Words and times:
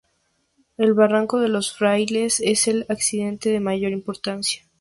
El 0.79 0.95
barranco 0.95 1.39
de 1.39 1.47
los 1.47 1.77
"Frailes" 1.77 2.39
es 2.39 2.67
el 2.67 2.87
accidente 2.89 3.51
de 3.51 3.59
mayor 3.59 3.91
importancia. 3.91 4.63